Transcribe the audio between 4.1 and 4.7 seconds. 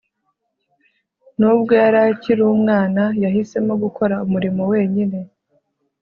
umurimo